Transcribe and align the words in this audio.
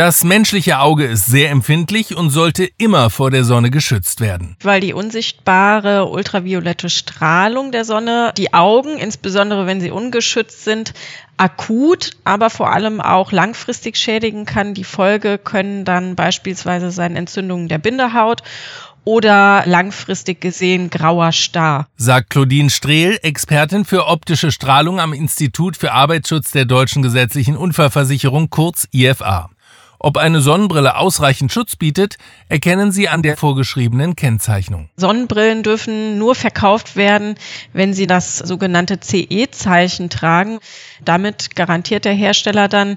Das 0.00 0.24
menschliche 0.24 0.78
Auge 0.78 1.04
ist 1.04 1.26
sehr 1.26 1.50
empfindlich 1.50 2.16
und 2.16 2.30
sollte 2.30 2.66
immer 2.78 3.10
vor 3.10 3.30
der 3.30 3.44
Sonne 3.44 3.68
geschützt 3.68 4.22
werden. 4.22 4.56
Weil 4.62 4.80
die 4.80 4.94
unsichtbare 4.94 6.06
ultraviolette 6.06 6.88
Strahlung 6.88 7.70
der 7.70 7.84
Sonne 7.84 8.32
die 8.34 8.54
Augen, 8.54 8.96
insbesondere 8.96 9.66
wenn 9.66 9.82
sie 9.82 9.90
ungeschützt 9.90 10.64
sind, 10.64 10.94
akut, 11.36 12.12
aber 12.24 12.48
vor 12.48 12.72
allem 12.72 13.02
auch 13.02 13.30
langfristig 13.30 13.98
schädigen 13.98 14.46
kann. 14.46 14.72
Die 14.72 14.84
Folge 14.84 15.36
können 15.36 15.84
dann 15.84 16.16
beispielsweise 16.16 16.90
sein 16.90 17.14
Entzündungen 17.14 17.68
der 17.68 17.76
Bindehaut 17.76 18.42
oder 19.04 19.64
langfristig 19.66 20.40
gesehen 20.40 20.88
grauer 20.88 21.32
Star. 21.32 21.88
Sagt 21.98 22.30
Claudine 22.30 22.70
Strehl, 22.70 23.18
Expertin 23.20 23.84
für 23.84 24.06
optische 24.06 24.50
Strahlung 24.50 24.98
am 24.98 25.12
Institut 25.12 25.76
für 25.76 25.92
Arbeitsschutz 25.92 26.52
der 26.52 26.64
Deutschen 26.64 27.02
Gesetzlichen 27.02 27.58
Unfallversicherung 27.58 28.48
kurz 28.48 28.88
IFA. 28.94 29.50
Ob 30.02 30.16
eine 30.16 30.40
Sonnenbrille 30.40 30.96
ausreichend 30.96 31.52
Schutz 31.52 31.76
bietet, 31.76 32.16
erkennen 32.48 32.90
Sie 32.90 33.10
an 33.10 33.20
der 33.20 33.36
vorgeschriebenen 33.36 34.16
Kennzeichnung. 34.16 34.88
Sonnenbrillen 34.96 35.62
dürfen 35.62 36.16
nur 36.16 36.34
verkauft 36.34 36.96
werden, 36.96 37.34
wenn 37.74 37.92
sie 37.92 38.06
das 38.06 38.38
sogenannte 38.38 38.98
CE-Zeichen 38.98 40.08
tragen. 40.08 40.58
Damit 41.04 41.54
garantiert 41.54 42.06
der 42.06 42.14
Hersteller 42.14 42.66
dann, 42.68 42.96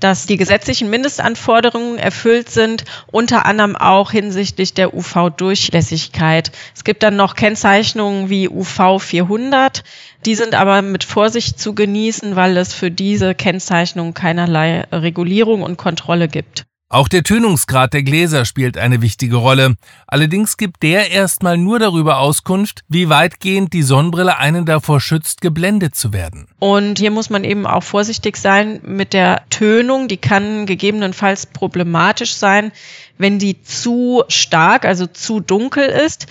dass 0.00 0.26
die 0.26 0.36
gesetzlichen 0.36 0.90
Mindestanforderungen 0.90 1.98
erfüllt 1.98 2.50
sind, 2.50 2.84
unter 3.10 3.46
anderem 3.46 3.76
auch 3.76 4.10
hinsichtlich 4.10 4.74
der 4.74 4.94
UV-Durchlässigkeit. 4.94 6.52
Es 6.74 6.84
gibt 6.84 7.02
dann 7.02 7.16
noch 7.16 7.34
Kennzeichnungen 7.34 8.28
wie 8.28 8.48
UV 8.48 8.98
400. 9.00 9.84
Die 10.26 10.34
sind 10.34 10.54
aber 10.54 10.82
mit 10.82 11.04
Vorsicht 11.04 11.58
zu 11.58 11.74
genießen, 11.74 12.36
weil 12.36 12.56
es 12.56 12.74
für 12.74 12.90
diese 12.90 13.34
Kennzeichnung 13.34 14.14
keinerlei 14.14 14.84
Regulierung 14.92 15.62
und 15.62 15.76
Kontrolle 15.76 16.28
gibt. 16.28 16.66
Auch 16.90 17.08
der 17.08 17.22
Tönungsgrad 17.22 17.92
der 17.94 18.02
Gläser 18.02 18.44
spielt 18.44 18.76
eine 18.76 19.00
wichtige 19.00 19.36
Rolle. 19.36 19.74
Allerdings 20.06 20.56
gibt 20.56 20.82
der 20.82 21.10
erstmal 21.10 21.56
nur 21.56 21.78
darüber 21.78 22.18
Auskunft, 22.18 22.82
wie 22.88 23.08
weitgehend 23.08 23.72
die 23.72 23.82
Sonnenbrille 23.82 24.38
einen 24.38 24.66
davor 24.66 25.00
schützt, 25.00 25.40
geblendet 25.40 25.94
zu 25.94 26.12
werden. 26.12 26.46
Und 26.58 26.98
hier 26.98 27.10
muss 27.10 27.30
man 27.30 27.42
eben 27.42 27.66
auch 27.66 27.82
vorsichtig 27.82 28.36
sein 28.36 28.80
mit 28.84 29.12
der 29.12 29.42
Tönung. 29.48 30.08
Die 30.08 30.18
kann 30.18 30.66
gegebenenfalls 30.66 31.46
problematisch 31.46 32.34
sein, 32.34 32.70
wenn 33.16 33.38
die 33.38 33.62
zu 33.62 34.24
stark, 34.28 34.84
also 34.84 35.06
zu 35.06 35.40
dunkel 35.40 35.86
ist 35.86 36.26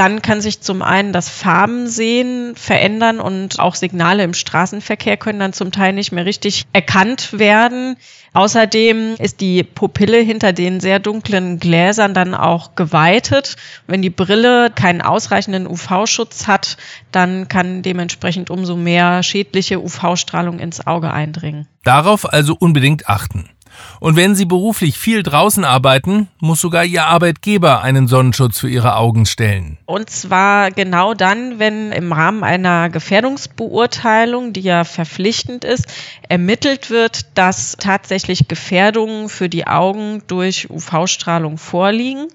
dann 0.00 0.22
kann 0.22 0.40
sich 0.40 0.62
zum 0.62 0.80
einen 0.80 1.12
das 1.12 1.28
Farbensehen 1.28 2.56
verändern 2.56 3.20
und 3.20 3.60
auch 3.60 3.74
Signale 3.74 4.24
im 4.24 4.32
Straßenverkehr 4.32 5.18
können 5.18 5.40
dann 5.40 5.52
zum 5.52 5.72
Teil 5.72 5.92
nicht 5.92 6.10
mehr 6.10 6.24
richtig 6.24 6.64
erkannt 6.72 7.38
werden. 7.38 7.96
Außerdem 8.32 9.16
ist 9.18 9.42
die 9.42 9.62
Pupille 9.62 10.16
hinter 10.16 10.54
den 10.54 10.80
sehr 10.80 11.00
dunklen 11.00 11.58
Gläsern 11.58 12.14
dann 12.14 12.34
auch 12.34 12.76
geweitet. 12.76 13.56
Wenn 13.86 14.00
die 14.00 14.08
Brille 14.08 14.70
keinen 14.74 15.02
ausreichenden 15.02 15.66
UV-Schutz 15.66 16.46
hat, 16.46 16.78
dann 17.12 17.48
kann 17.48 17.82
dementsprechend 17.82 18.48
umso 18.48 18.76
mehr 18.76 19.22
schädliche 19.22 19.82
UV-Strahlung 19.82 20.60
ins 20.60 20.86
Auge 20.86 21.12
eindringen. 21.12 21.68
Darauf 21.84 22.32
also 22.32 22.56
unbedingt 22.58 23.06
achten. 23.06 23.50
Und 24.00 24.16
wenn 24.16 24.34
Sie 24.34 24.44
beruflich 24.44 24.98
viel 24.98 25.22
draußen 25.22 25.64
arbeiten, 25.64 26.28
muss 26.40 26.60
sogar 26.60 26.84
Ihr 26.84 27.04
Arbeitgeber 27.04 27.82
einen 27.82 28.08
Sonnenschutz 28.08 28.58
für 28.58 28.68
Ihre 28.68 28.96
Augen 28.96 29.26
stellen. 29.26 29.78
Und 29.86 30.10
zwar 30.10 30.70
genau 30.70 31.14
dann, 31.14 31.58
wenn 31.58 31.92
im 31.92 32.12
Rahmen 32.12 32.42
einer 32.42 32.88
Gefährdungsbeurteilung, 32.88 34.52
die 34.52 34.62
ja 34.62 34.84
verpflichtend 34.84 35.64
ist, 35.64 35.86
ermittelt 36.28 36.90
wird, 36.90 37.36
dass 37.36 37.76
tatsächlich 37.78 38.48
Gefährdungen 38.48 39.28
für 39.28 39.48
die 39.48 39.66
Augen 39.66 40.22
durch 40.26 40.70
UV-Strahlung 40.70 41.58
vorliegen. 41.58 42.28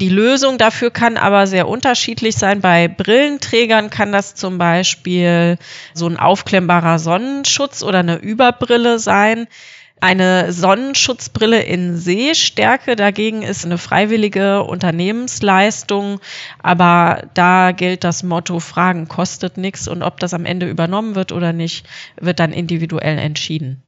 Die 0.00 0.08
Lösung 0.08 0.58
dafür 0.58 0.92
kann 0.92 1.16
aber 1.16 1.48
sehr 1.48 1.66
unterschiedlich 1.66 2.36
sein. 2.36 2.60
Bei 2.60 2.86
Brillenträgern 2.86 3.90
kann 3.90 4.12
das 4.12 4.36
zum 4.36 4.56
Beispiel 4.56 5.58
so 5.92 6.06
ein 6.06 6.16
aufklemmbarer 6.16 7.00
Sonnenschutz 7.00 7.82
oder 7.82 7.98
eine 7.98 8.16
Überbrille 8.16 9.00
sein. 9.00 9.48
Eine 10.00 10.52
Sonnenschutzbrille 10.52 11.62
in 11.62 11.96
Sehstärke. 11.96 12.94
Dagegen 12.94 13.42
ist 13.42 13.64
eine 13.64 13.78
freiwillige 13.78 14.62
Unternehmensleistung, 14.62 16.20
aber 16.62 17.28
da 17.34 17.72
gilt 17.72 18.04
das 18.04 18.22
Motto, 18.22 18.60
Fragen 18.60 19.08
kostet 19.08 19.56
nichts 19.56 19.88
und 19.88 20.02
ob 20.02 20.20
das 20.20 20.34
am 20.34 20.44
Ende 20.44 20.68
übernommen 20.68 21.14
wird 21.14 21.32
oder 21.32 21.52
nicht, 21.52 21.86
wird 22.20 22.38
dann 22.38 22.52
individuell 22.52 23.18
entschieden. 23.18 23.87